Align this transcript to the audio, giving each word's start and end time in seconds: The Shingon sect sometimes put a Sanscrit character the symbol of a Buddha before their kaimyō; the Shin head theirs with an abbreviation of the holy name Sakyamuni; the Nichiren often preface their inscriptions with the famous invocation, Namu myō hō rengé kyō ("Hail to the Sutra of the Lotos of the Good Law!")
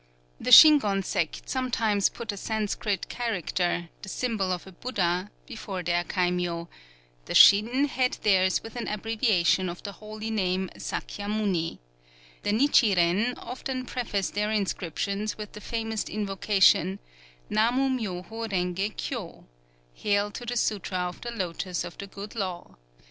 The 0.39 0.49
Shingon 0.51 1.03
sect 1.03 1.47
sometimes 1.47 2.09
put 2.09 2.31
a 2.31 2.35
Sanscrit 2.35 3.07
character 3.07 3.89
the 4.01 4.09
symbol 4.09 4.51
of 4.51 4.65
a 4.65 4.71
Buddha 4.71 5.29
before 5.45 5.83
their 5.83 6.03
kaimyō; 6.03 6.67
the 7.25 7.35
Shin 7.35 7.85
head 7.85 8.17
theirs 8.23 8.63
with 8.63 8.75
an 8.75 8.87
abbreviation 8.87 9.69
of 9.69 9.83
the 9.83 9.91
holy 9.91 10.31
name 10.31 10.71
Sakyamuni; 10.75 11.77
the 12.41 12.51
Nichiren 12.51 13.35
often 13.37 13.85
preface 13.85 14.31
their 14.31 14.49
inscriptions 14.49 15.37
with 15.37 15.51
the 15.51 15.61
famous 15.61 16.05
invocation, 16.05 16.97
Namu 17.51 17.87
myō 17.99 18.27
hō 18.27 18.49
rengé 18.51 18.95
kyō 18.95 19.43
("Hail 19.93 20.31
to 20.31 20.47
the 20.47 20.57
Sutra 20.57 20.97
of 20.97 21.21
the 21.21 21.29
Lotos 21.29 21.83
of 21.83 21.95
the 21.99 22.07
Good 22.07 22.33
Law!") 22.33 22.75